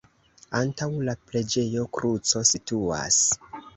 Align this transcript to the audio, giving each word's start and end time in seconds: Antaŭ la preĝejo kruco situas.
Antaŭ 0.59 0.87
la 1.09 1.15
preĝejo 1.31 1.85
kruco 1.99 2.43
situas. 2.53 3.21